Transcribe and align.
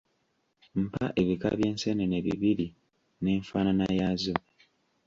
Mpa 0.83 1.05
ebika 1.21 1.49
by’enseenene 1.57 2.17
bibiri 2.25 2.67
n’enfaanaana 3.21 3.85
yaazo. 3.99 4.35